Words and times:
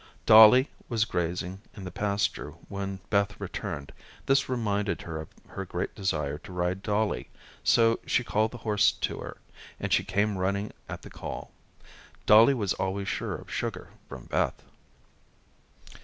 Dollie 0.25 0.67
was 0.89 1.05
grazing 1.05 1.61
in 1.75 1.83
the 1.83 1.91
pasture 1.91 2.53
when 2.69 3.01
Beth 3.11 3.39
returned. 3.39 3.91
This 4.25 4.49
reminded 4.49 5.03
her 5.03 5.21
of 5.21 5.29
her 5.49 5.63
great 5.63 5.93
desire 5.93 6.39
to 6.39 6.51
ride 6.51 6.81
Dollie, 6.81 7.29
so 7.63 7.99
she 8.07 8.23
called 8.23 8.49
the 8.49 8.57
horse 8.65 8.91
to 8.93 9.19
her, 9.19 9.37
and 9.79 9.93
she 9.93 10.03
came 10.03 10.39
running 10.39 10.71
at 10.89 11.03
the 11.03 11.11
call. 11.11 11.51
Dollie 12.25 12.55
was 12.55 12.73
always 12.73 13.09
sure 13.09 13.35
of 13.35 13.53
sugar 13.53 13.91
from 14.09 14.25
Beth. 14.25 14.63